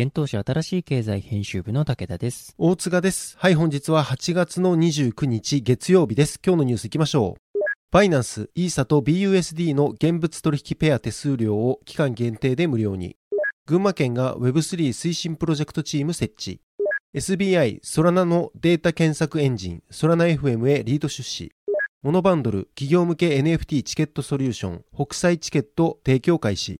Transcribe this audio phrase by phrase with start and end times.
[0.00, 2.54] 現当社新しい経済編集部の武田です。
[2.56, 3.36] 大塚です。
[3.36, 6.38] はい、本日は8月の29日月曜日です。
[6.40, 7.58] 今日のニュース行きましょう。
[7.90, 13.16] バイナンス、イーサと BUSD の現物取引ペア手数料を期間限定で無料に。
[13.66, 16.60] 群馬県が Web3 推進プロジェクトチーム設置。
[17.12, 21.50] SBI ソラナのデータ検索エンジンソラナ FM へリード出資。
[22.04, 26.78] モノバンドル企業向け NFT チケットソリューション北斎チケット提供開始。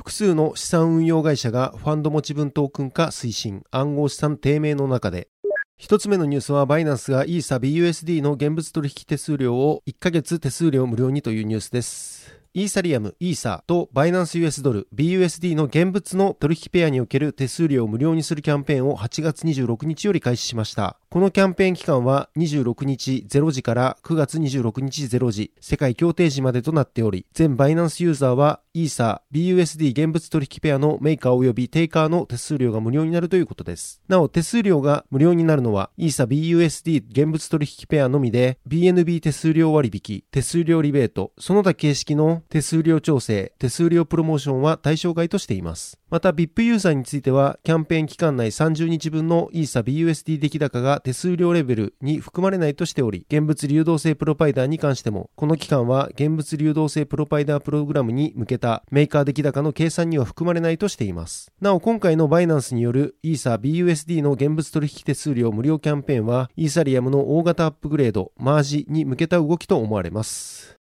[0.00, 5.28] 複数の資産運用会社がファンド持ち分トークン化推進暗号資産低迷の中で
[5.76, 12.19] 一つ目のニュースはバイナンスがイーサ BUSD の現物取引手数料を1ヶ月手数料無料にというニュースです。
[12.52, 20.96] イーサリアム、イーサーとバイナンス US ドル、BUSD の現物の取引ペアにおける手数料を無料にするキャンペーンを8月26日より開始しました。
[21.10, 34.02] このキャンペーン期間は26日0時から9月26日0時、世界協定時までとなっており、全バイナンスユーザーはイーサー、BUSD 現物取引ペアのメーカー及びテイカーの手数料が無料になるということです。
[34.08, 45.98] なお、手数料が無料になるのは、イーサー BUSD 現物取引ペアのみで、BNB 手数料割引、手数料リベート、その他形式の手数料調整、手数料プロモーションは対象外としています。
[46.10, 61.52] また、VIP ユーザーについては、キャンペーン期間内30日分のイーサ BUSD 出来高が手数料レベルに含まれないとしており、現物流動性プロバイダーに関しても、この期間は現物流動性プロバイダープログラムに向けたメーカー出来高の計算には含まれないとしています。
[61.60, 70.79] なお、今回のバイナンスによるイーサ BUSD の現物取引手数料無料キャンペーンは、イーサリアムの大型アップグレード、マージに向けた動きと思われます。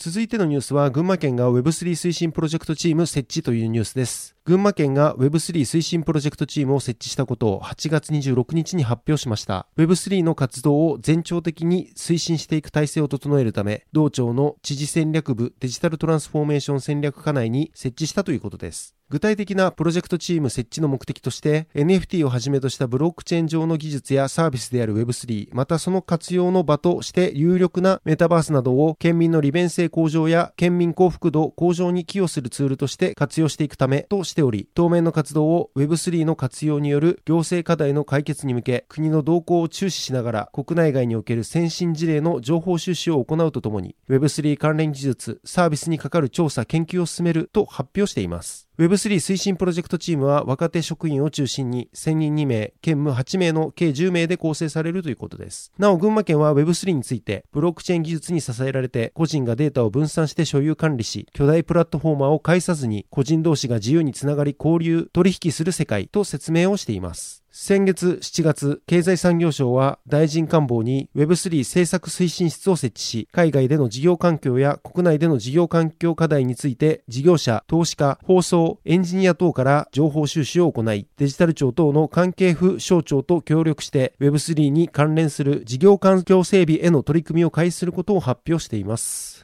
[0.00, 4.36] 続いてのニュースは、群馬県が Web3 推進プロジェクトチーム設置というニュースです。
[4.44, 9.66] 群馬県が Web3 推進プロジェクトチームを設置したことを8月26日に発表しました。
[9.76, 18.97] Web3 の活動を全庁的に推進していく体制を整えるため、同庁の知事戦略部デジタルトランスフォーメーション戦略課内に設置したということです。
[19.10, 48.67] 具体的なプロジェクトチーム設置の目的として NFT をはじめとしたブロックチェーン上の技術やサービスである Web3 またその活用の場として有力なメタバースなどを県民の利便性向上や県民幸福度向上に寄与するツールとして活用していくためとしており当面の活動を Web3 の活用による行政課題の解決に向け国の動向を注視しながら国内外における先進事例の情報収集を行うとともに Web3 関連技術サービスにかかる調査研究を進めると発表しています。
[48.78, 55.72] Web3 推進プロジェクトチームは若手職員を中心に1000人2名、兼務8名の計10名で構成されるということです。
[55.78, 67.42] なお、群馬県は Web3 について、ブロックチェーン技術に支えられて、個人がデータを分散して所有管理し、巨大プラットフォーマーを介さずに、個人同士が自由につながり交流、取引する世界と説明をしています。
[67.60, 89.37] 先月7月、経済産業省は大臣官房に Web3 政策推進室を設置し、海外での事業環境や国内での事業環境課題について、事業者、投資家、放送、エンジニア等から情報収集を行い、デジタル庁等の関係府省庁と協力して Web3 に関連する事業環境整備への取り組みを開始することを発表しています。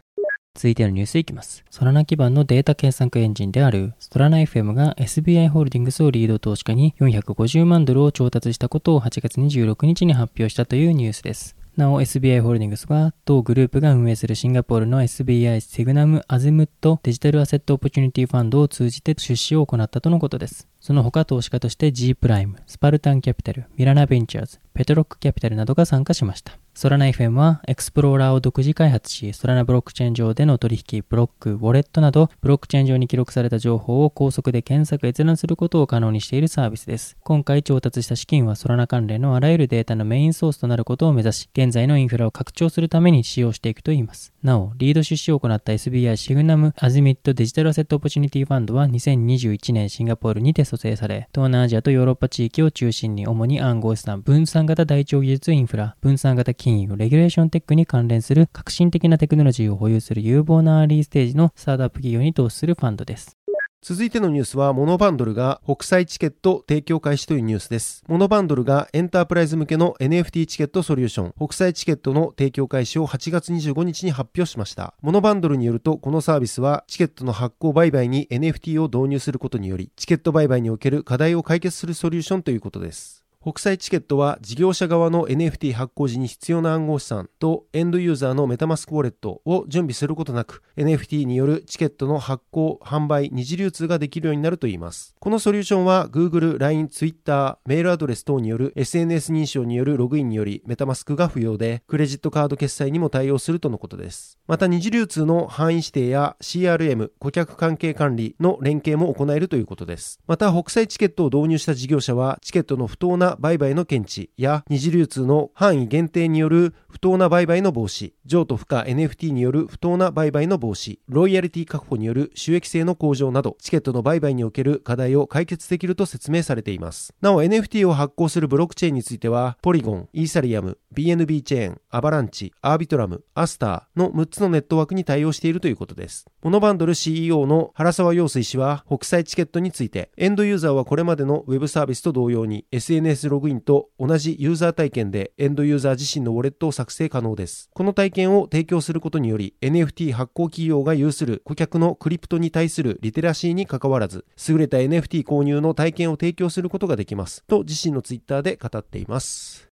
[0.57, 1.65] 続いてのニュースいきます。
[1.69, 11.57] ソラナ基盤のデータ計算エンジンであるソラナ FM が SBI ホールディングスをリード投資家に450万ドルを調達したことを8月26日に発表したというニュースです。
[11.77, 20.69] なお SBI ホールディングスは同グループが運営するシンガポールの SBI シグナムアズムットデジタルアセットオポチュニティファンドを通じて出資を行ったとのことです。
[20.85, 26.59] その他投資家として G プライム、スパルタンキャピタル、ミラナベンチャーズ、ペトロックキャピタルなどが参加しました。
[26.75, 37.17] ソラナ FM はエクスプローラーを独自開発し、ソラナブロックチェーン上での取引、ブロック、ウォレットなど、ブロックチェーン上に記録された情報を高速で検索閲覧することを可能にしているサービスです。
[37.23, 44.35] 今回調達した資金はソラナ関連のあらゆるデータのメインソースとなることを目指し、現在のインフラを拡張するために使用していくといいます。
[44.43, 63.44] なお、リード出資を行った SBI シグナムアズミットデジタルアセットオポチュニティファンドは2021年シンガポールにて組成され、東南アジアとヨーロッパ地域を中心に主に暗号資産、分散型台帳技術インフラ、分散型金融、レギュレーションテックに関連する革新的なテクノロジーを保有する有望なアーリーステージのスタートアップ企業に投資するファンドです。
[63.87, 68.03] 続いてのニュースは、モノバンドルが国際チケット提供開始というニュースです。
[68.09, 74.95] モノバンドルがエンタープライズ向けの NFT チケットソリューション、国際チケットの提供開始を8月25日に発表しました。
[75.03, 83.24] モノバンドルによると、このサービスはチケットの発行売買に NFT を導入することにより、チケット売買における課題を解決するソリューションということです。
[83.45, 95.15] 国際チケットは事業者側の NFT 発行時に必要な暗号資産とエンドユーザーのメタマスクウォレットを準備することなく NFT によるチケットの発行、販売、二次流通ができるようになるといいます。
[95.21, 104.39] このソリューションは Google、LINE、Twitter、メールアドレス等による SNS 認証によるログインによりメタマスクが不要でクレジットカード決済にも対応するとのことです。
[104.47, 110.19] また二次流通の範囲指定や CRM、顧客関係管理の連携も行えるということです。
[110.27, 127.13] また国際チケットを導入した事業者はチケットの不当な売買の検知や二次流通の範囲限定による不当な売買の防止、譲渡不可 NFT による不当な売買の防止、ロイヤリティ確保による収益性の向上など、チケットの売買における課題を解決できると説明されています。
[127.21, 136.27] なお NFT を発行するブロックチェーンについては、ポリゴン、イーサリアム、BNB チェーン、アバランチ、アービトラム、アスターの6つのネットワークに対応しているということです。
[136.43, 147.71] モノバンドル CEO の原沢陽水氏は、国際チケットについて、エンドユーザーはこれまでのウェブサービスと同様に SNS ログインと同じユーザー体験でエンドユーザー自身のウォレットを作成可能です。
[147.75, 159.74] この体験を提供することにより NFT 発行企業が有する顧客のクリプトに対するリテラシーに関わらず優れた NFT 購入の体験を提供することができますと自身のツイッターで語っています。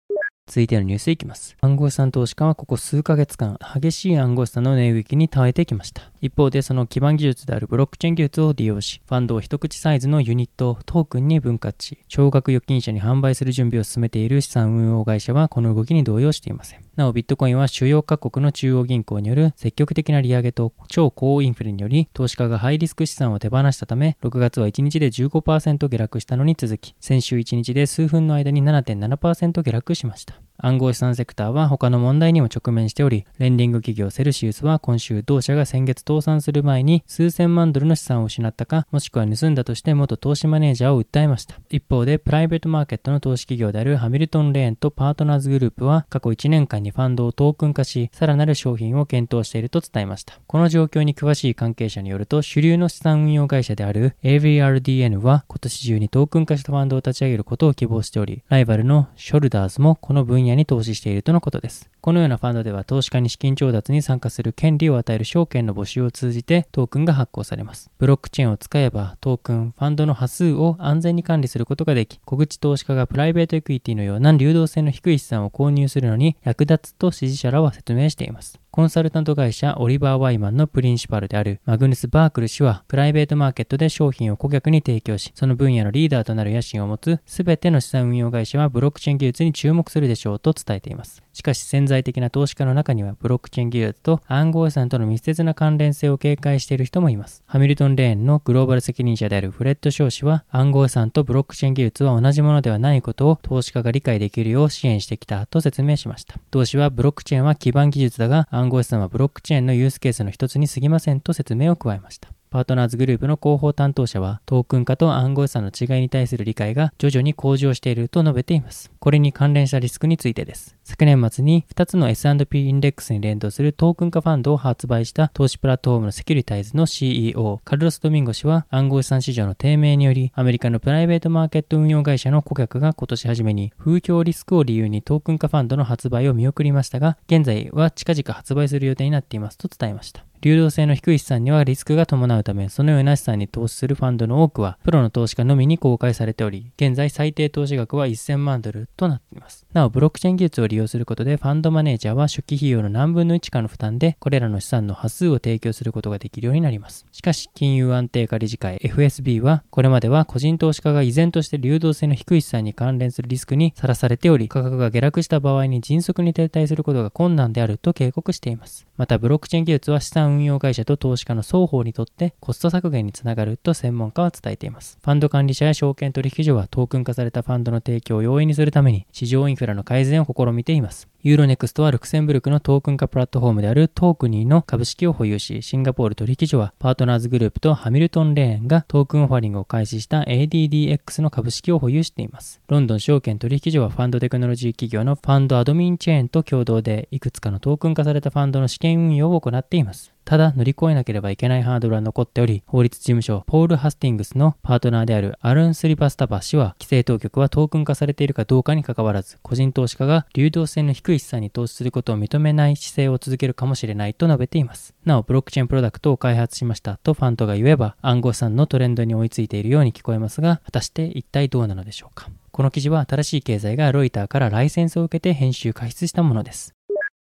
[0.49, 1.57] 続いてのニュースいきます。
[1.61, 6.11] 暗号資産投資家はここ数ヶ月間、激しい暗号資産の値動きに耐えてきました。
[6.23, 16.88] 一方で、その基盤技術であるブロックチェーン技術を利用し、ファンドを一口サイズのユニットを、トークンに分割し、少額預金者に販売する準備を進めている資産運用会社は、この動きに動揺していません。
[16.99, 30.48] なお、ビットコインは主要各国の中央銀行による積極的な利上げと超高インフレにより、投資家がハイリスク資産を手放したため、6月は1日で15%下落したのに続き、先週1日で数分の間に7.7%下落しました。
[30.61, 41.55] 暗号資産セクターは他の問題にも直面しており、レンディング企業セルシウスは今週同社が先月倒産する前に数千万ドルの資産を失ったか、もしくは盗んだとして元投資マネージャーを訴えました。
[41.71, 50.35] 一方で、プライベートマーケットの投資企業であるハミルトン・レーンとパートナーズグループは過去1年間にファンドをトークン化し、さらなる商品を検討していると伝えました。
[50.49, 61.91] この状況に詳しい関係者によると、主流の資産運用会社である AVRDN は今年中にトークン化したファンドを立ち上げることを希望しており、ライバルのショルダーズもこの分野に投資しているとのことです。
[62.01, 67.91] このようなファンドでは投資家に資金調達に参加する権利を与える証券の募集を通じてトークンが発行されます。
[67.99, 78.61] ブロックチェーンを使えばトークン、ファンドの端数を安全に管理することができ、小口投資家がプライベートエクイティのような流動性の低い資産を購入するのに役立つと支持者らは説明しています。
[78.71, 91.23] コンサルタント会社オリバー・ワイマンのプリンシパルであるマグヌス・バークル氏は、プライベートマーケットで商品を顧客に提供し、その分野のリーダーとなる野心を持つ全ての資産運用会社はブロックチェーン技術に注目するでしょうと伝えています。
[91.33, 97.43] しかし潜在的な投資家の中にはブロックチェーン技術と暗号資産との密接な関連性を警戒している人もいます。
[97.47, 106.35] ハミルトン・レーンのグローバル責任者であるフレッド・ショー氏は暗号資産とブロックチェーン技術は同じものではないことを投資家が理解できるよう支援してきたと説明しました。
[106.51, 112.38] 同氏はブロックチェーンは基盤技術だが暗号資産はブロックチェーンのユースケースの一つに過ぎませんと説明を加えました。
[112.51, 118.91] パートナーズグループの広報担当者は、トークン化と暗号資産の違いに対する理解が徐々に向上していると述べています。
[118.99, 120.77] これに関連したリスクについてです。
[120.85, 140.28] 昨年末に2つの S&P インデックスに連動するトークン化ファンドを発売した投資プラットフォームのセキュリタイズの CEO、カルロス・ドミンゴ氏は暗号資産市場の低迷により、アメリカのプライベートマーケット運用会社の顧客が今年初めに風評リスクを理由にトークン化ファンドの発売を見送りましたが、現在は近々発売する予定になっていますと伝えました。
[140.41, 149.67] 流動性の低い資産にはリスクが伴うため、そのような資産に投資するファンドの多くは、プロの投資家のみに公開されており、現在最低投資額は1000万ドルとなっています。
[149.73, 157.07] なお、ブロックチェーン技術を利用することで、ファンドマネージャーは初期費用の何分の1かの負担で、これらの資産の端数を提供することができるようになります。
[157.13, 168.87] しかし、金融安定化理事会 FSB は、これまでは個人投資家が依然として流動性の低い資産に関連するリスクにさらされており、価格が下落した場合に迅速に撤退することが困難であると警告しています。
[168.97, 174.99] また、ブロックチェーン技術は資産運用会社と投資家の双方にとってコスト削減につながると専門家は伝えています。
[175.03, 181.09] ファンド管理者や証券取引所はトークン化されたファンドの提供を容易にするために市場インフラの改善を試みています。
[181.21, 192.61] ユーロネクストはルクセンブルクのトークン化プラットフォームであるトークニーの株式を保有し、シンガポール取引所はパートナーズグループとハミルトンレーンがトークンオファリングを開始した ADDX の株式を保有しています。
[192.69, 200.13] ロンドン証券取引所はファンドテクノロジー企業のファンドアドミンチェーンと共同でいくつかのトークン化されたファンドの試験運用を行っています。
[200.29, 214.95] ただ乗り越えなければいけないハードルは残っており、法律事務所ポール・ハスティングスのパートナーであるアルン・スリバスタバ氏は、規制当局はトークン化されているかどうかに関わらず、個人投資家が流動性の低い資産に投資することを認めない姿勢を続けるかもしれないと述べています。
[215.05, 222.29] なお、ブロックチェーンプロダクトを開発しましたとファントが言えば、暗号資産のトレンドに追いついているように聞こえますが、果たして一体どうなのでしょうか。
[222.51, 226.78] この記事は新しい経済がロイターからライセンスを受けて編集開始したものです。